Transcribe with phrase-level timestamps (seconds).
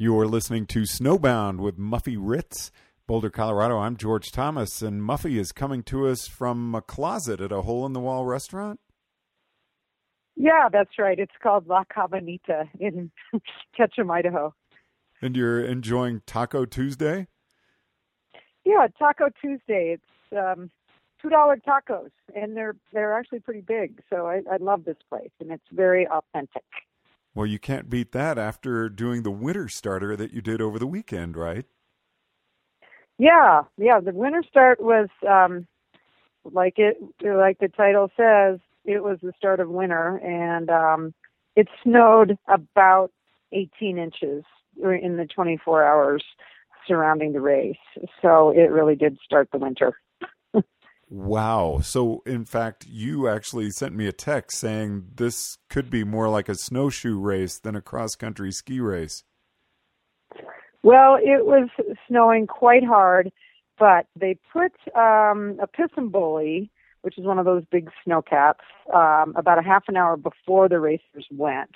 [0.00, 2.70] You are listening to Snowbound with Muffy Ritz,
[3.08, 3.78] Boulder, Colorado.
[3.78, 7.84] I'm George Thomas, and Muffy is coming to us from a closet at a hole
[7.84, 8.78] in the wall restaurant.
[10.36, 11.18] Yeah, that's right.
[11.18, 13.10] It's called La Cabanita in
[13.76, 14.54] Ketchum, Idaho.
[15.20, 17.26] And you're enjoying Taco Tuesday?
[18.64, 19.96] Yeah, Taco Tuesday.
[19.98, 20.70] It's um,
[21.20, 24.00] two dollar tacos, and they're they're actually pretty big.
[24.10, 26.62] So I, I love this place, and it's very authentic.
[27.38, 30.88] Well, you can't beat that after doing the winter starter that you did over the
[30.88, 31.66] weekend, right?
[33.16, 34.00] Yeah, yeah.
[34.00, 35.68] The winter start was um,
[36.42, 41.14] like it, like the title says, it was the start of winter, and um,
[41.54, 43.12] it snowed about
[43.52, 44.42] 18 inches
[44.82, 46.24] in the 24 hours
[46.88, 47.76] surrounding the race.
[48.20, 49.94] So it really did start the winter.
[51.10, 51.80] Wow.
[51.82, 56.48] So, in fact, you actually sent me a text saying this could be more like
[56.48, 59.24] a snowshoe race than a cross country ski race.
[60.82, 61.68] Well, it was
[62.06, 63.32] snowing quite hard,
[63.78, 66.70] but they put um, a PistenBully,
[67.02, 68.60] which is one of those big snowcats,
[68.94, 71.74] um, about a half an hour before the racers went.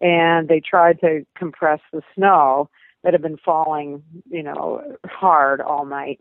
[0.00, 2.68] And they tried to compress the snow
[3.04, 6.20] that had been falling, you know, hard all night.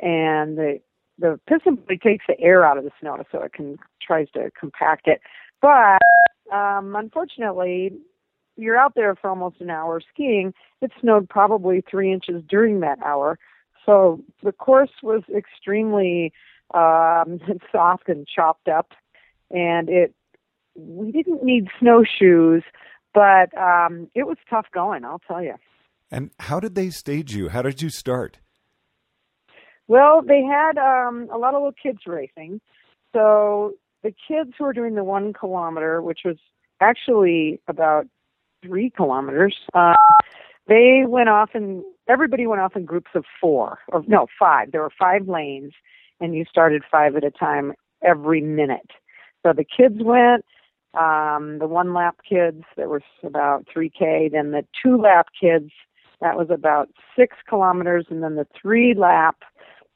[0.00, 0.80] And the
[1.22, 5.06] the piston takes the air out of the snow so it can tries to compact
[5.06, 5.20] it.
[5.62, 6.02] But
[6.54, 7.92] um, unfortunately,
[8.56, 10.52] you're out there for almost an hour skiing.
[10.82, 13.38] It snowed probably three inches during that hour,
[13.86, 16.32] so the course was extremely
[16.74, 17.40] um,
[17.72, 18.92] soft and chopped up,
[19.50, 20.14] and it.
[20.74, 22.62] We didn't need snowshoes,
[23.12, 25.04] but um, it was tough going.
[25.04, 25.56] I'll tell you.
[26.10, 27.50] And how did they stage you?
[27.50, 28.38] How did you start?
[29.92, 32.62] Well, they had um, a lot of little kids racing.
[33.12, 36.38] So the kids who were doing the one kilometer, which was
[36.80, 38.06] actually about
[38.64, 39.92] three kilometers, uh,
[40.66, 44.72] they went off and everybody went off in groups of four, or no, five.
[44.72, 45.74] There were five lanes,
[46.20, 48.92] and you started five at a time every minute.
[49.44, 50.46] So the kids went,
[50.94, 55.70] um, the one lap kids, that was about 3K, then the two lap kids,
[56.22, 59.36] that was about six kilometers, and then the three lap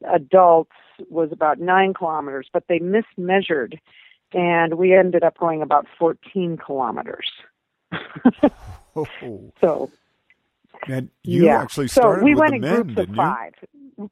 [0.04, 0.72] adults
[1.08, 3.78] was about nine kilometers, but they mismeasured,
[4.32, 7.30] and we ended up going about 14 kilometers.
[8.96, 9.52] oh.
[9.60, 9.90] So,
[10.88, 11.60] and you yeah.
[11.60, 13.14] actually started so we with went in men, groups of you?
[13.14, 13.52] five.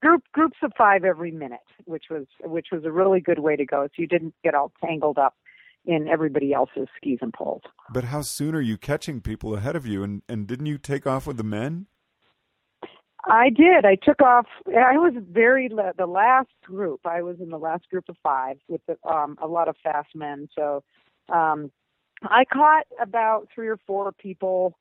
[0.01, 3.67] Group groups of five every minute, which was which was a really good way to
[3.67, 3.87] go.
[3.87, 5.35] So you didn't get all tangled up
[5.85, 7.63] in everybody else's skis and poles.
[7.93, 10.03] But how soon are you catching people ahead of you?
[10.03, 11.87] And and didn't you take off with the men?
[13.29, 13.85] I did.
[13.85, 14.47] I took off.
[14.67, 17.01] I was very the last group.
[17.05, 20.15] I was in the last group of five with the, um, a lot of fast
[20.15, 20.49] men.
[20.55, 20.83] So
[21.33, 21.71] um,
[22.23, 24.77] I caught about three or four people,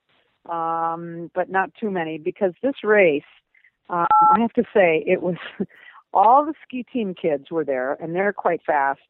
[0.50, 3.24] um, but not too many because this race,
[3.90, 5.36] um, I have to say, it was
[6.14, 9.02] all the ski team kids were there, and they're quite fast,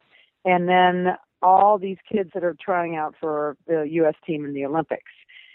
[0.44, 4.14] and then all these kids that are trying out for the U.S.
[4.26, 5.12] team in the Olympics.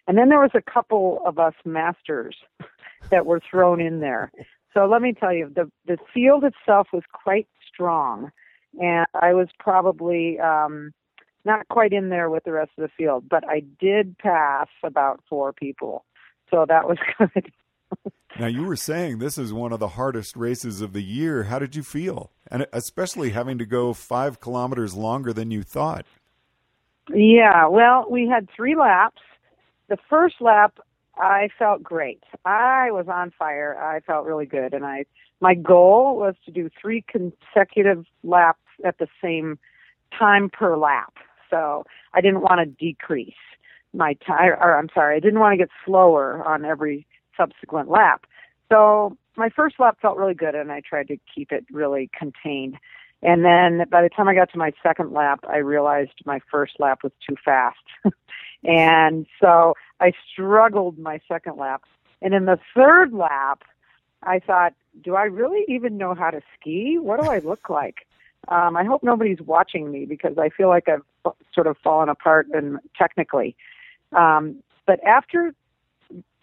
[0.07, 2.35] And then there was a couple of us masters
[3.11, 4.31] that were thrown in there.
[4.73, 8.31] So let me tell you, the the field itself was quite strong,
[8.79, 10.93] and I was probably um,
[11.45, 15.23] not quite in there with the rest of the field, but I did pass about
[15.27, 16.05] four people,
[16.51, 17.51] so that was good.
[18.39, 21.43] Now you were saying this is one of the hardest races of the year.
[21.43, 26.05] How did you feel, and especially having to go five kilometers longer than you thought?
[27.13, 29.21] Yeah, well, we had three laps.
[29.87, 30.77] The first lap,
[31.19, 32.23] I felt great.
[32.45, 33.77] I was on fire.
[33.77, 35.05] I felt really good, and I
[35.41, 39.59] my goal was to do three consecutive laps at the same
[40.17, 41.13] time per lap.
[41.49, 43.33] So I didn't want to decrease.
[43.93, 47.07] my tire, or I'm sorry, I didn't want to get slower on every
[47.37, 48.25] subsequent lap.
[48.71, 52.77] So my first lap felt really good, and I tried to keep it really contained.
[53.21, 56.73] And then by the time I got to my second lap, I realized my first
[56.79, 57.77] lap was too fast.
[58.63, 61.83] and so I struggled my second lap.
[62.21, 63.63] And in the third lap,
[64.23, 64.73] I thought,
[65.03, 66.97] do I really even know how to ski?
[66.99, 68.05] What do I look like?
[68.47, 72.47] Um, I hope nobody's watching me because I feel like I've sort of fallen apart
[72.53, 73.55] and technically.
[74.11, 75.53] Um, but after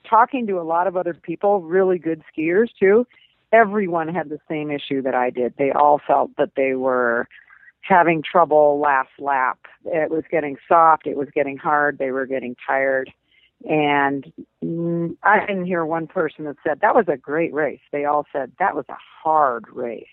[0.09, 3.07] talking to a lot of other people, really good skiers too,
[3.53, 5.55] everyone had the same issue that I did.
[5.59, 7.27] They all felt that they were
[7.81, 9.59] having trouble last lap.
[9.85, 13.13] It was getting soft, it was getting hard, they were getting tired.
[13.69, 14.33] And
[14.65, 17.81] mm, I didn't hear one person that said that was a great race.
[17.91, 20.07] They all said that was a hard race.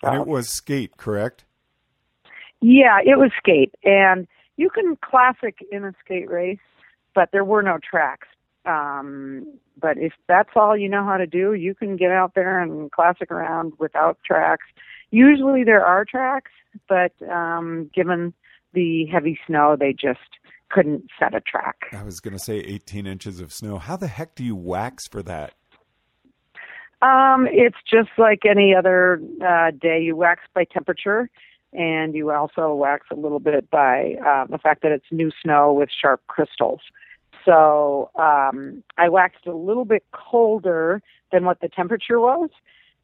[0.00, 1.44] So, and it was skate, correct?
[2.60, 3.74] Yeah, it was skate.
[3.84, 4.26] And
[4.56, 6.58] you can classic in a skate race,
[7.14, 8.26] but there were no tracks.
[8.64, 9.46] Um,
[9.80, 12.90] but if that's all you know how to do, you can get out there and
[12.90, 14.66] classic around without tracks.
[15.10, 16.50] Usually there are tracks,
[16.88, 18.34] but um, given
[18.72, 20.20] the heavy snow, they just
[20.72, 21.76] couldn't set a track.
[21.92, 23.78] I was going to say 18 inches of snow.
[23.78, 25.54] How the heck do you wax for that?
[27.02, 30.00] Um, it's just like any other uh, day.
[30.00, 31.28] You wax by temperature,
[31.72, 35.72] and you also wax a little bit by uh, the fact that it's new snow
[35.72, 36.80] with sharp crystals.
[37.44, 41.02] So um, I waxed a little bit colder
[41.32, 42.50] than what the temperature was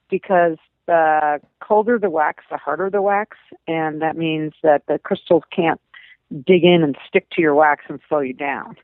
[0.08, 3.36] because the colder the wax, the harder the wax,
[3.66, 5.80] and that means that the crystals can't
[6.30, 8.76] dig in and stick to your wax and slow you down.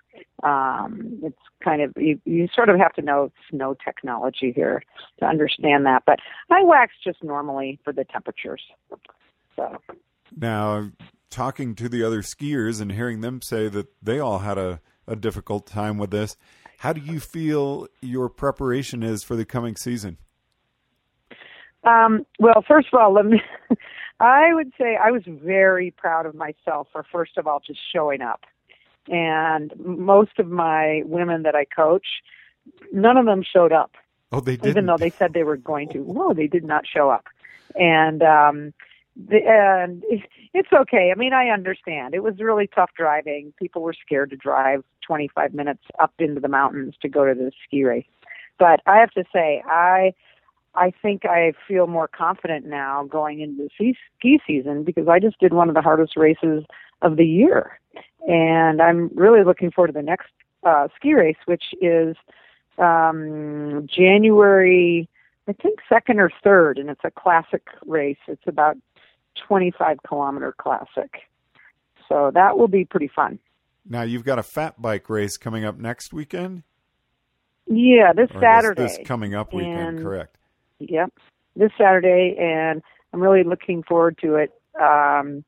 [0.43, 4.83] Um, it's kind of you, you sort of have to know snow technology here
[5.21, 6.05] to understand that.
[6.07, 6.21] But
[6.51, 8.63] I wax just normally for the temperatures.
[9.57, 9.79] So
[10.37, 10.91] now,
[11.31, 15.17] talking to the other skiers and hearing them say that they all had a, a
[15.17, 16.37] difficult time with this,
[16.79, 20.19] how do you feel your preparation is for the coming season?
[21.85, 23.43] Um, well, first of all, let me.
[24.21, 28.23] I would say I was very proud of myself for first of all just showing
[28.23, 28.43] up.
[29.09, 32.07] And most of my women that I coach,
[32.93, 33.93] none of them showed up.
[34.33, 34.71] Oh, they did.
[34.71, 35.99] Even though they said they were going to.
[35.99, 37.27] No, they did not show up.
[37.75, 38.73] And um
[39.17, 40.03] the, and
[40.55, 41.13] it's okay.
[41.15, 42.15] I mean, I understand.
[42.15, 43.53] It was really tough driving.
[43.59, 47.53] People were scared to drive 25 minutes up into the mountains to go to the
[47.67, 48.07] ski race.
[48.59, 50.15] But I have to say, I
[50.75, 55.39] I think I feel more confident now going into the ski season because I just
[55.39, 56.65] did one of the hardest races
[57.03, 57.79] of the year,
[58.27, 60.31] and I'm really looking forward to the next
[60.65, 62.17] uh, ski race, which is
[62.79, 65.09] um, January,
[65.47, 68.19] I think second or third, and it's a classic race.
[68.27, 68.77] It's about
[69.47, 71.23] 25 kilometer classic,
[72.09, 73.39] so that will be pretty fun.
[73.87, 76.63] Now you've got a fat bike race coming up next weekend.
[77.67, 78.83] Yeah, this or Saturday.
[78.83, 80.37] This, this coming up weekend, and, correct?
[80.91, 81.13] Yep,
[81.57, 82.83] this Saturday, and
[83.13, 84.53] I'm really looking forward to it.
[84.81, 85.45] Um,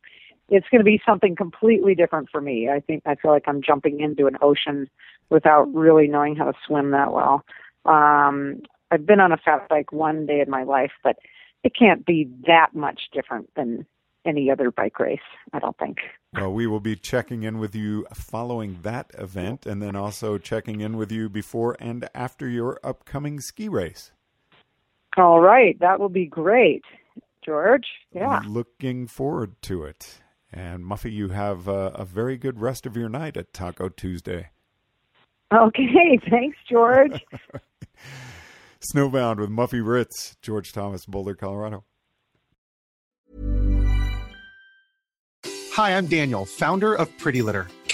[0.49, 2.69] it's going to be something completely different for me.
[2.69, 4.89] I think I feel like I'm jumping into an ocean
[5.31, 7.45] without really knowing how to swim that well.
[7.85, 11.17] Um, I've been on a fat bike one day in my life, but
[11.65, 13.87] it can't be that much different than
[14.25, 15.19] any other bike race,
[15.53, 15.99] I don't think.
[16.33, 20.81] Well, we will be checking in with you following that event and then also checking
[20.81, 24.13] in with you before and after your upcoming ski race.
[25.17, 26.85] All right, that will be great,
[27.45, 27.87] George.
[28.13, 28.43] Yeah.
[28.47, 30.21] Looking forward to it.
[30.53, 34.51] And Muffy, you have a, a very good rest of your night at Taco Tuesday.
[35.53, 37.25] Okay, thanks, George.
[38.95, 41.85] Snowbound with Muffy Ritz, George Thomas, Boulder, Colorado.
[45.73, 47.69] Hi, I'm Daniel, founder of Pretty Litter.